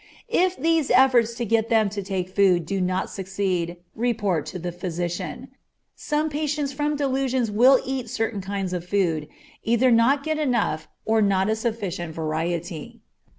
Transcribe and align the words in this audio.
If 0.33 0.57
these 0.57 0.89
efforts 0.89 1.35
to 1.35 1.45
get 1.45 1.69
them 1.69 1.87
to 1.91 2.01
take 2.01 2.35
food 2.35 2.65
do 2.65 2.81
not 2.81 3.11
succeed, 3.11 3.77
report 3.93 4.47
to 4.47 4.57
the 4.57 4.71
physician. 4.71 5.49
Some 5.95 6.27
patients 6.31 6.73
from 6.73 6.95
delusions 6.95 7.51
will 7.51 7.79
eat 7.85 8.09
certain 8.09 8.41
kinds 8.41 8.73
of 8.73 8.83
food, 8.83 9.25
and 9.27 9.31
either 9.61 9.91
not 9.91 10.23
get 10.23 10.39
enough 10.39 10.87
or 11.05 11.21
not 11.21 11.49
a 11.51 11.55
sufficient 11.55 12.15
variety. 12.15 13.01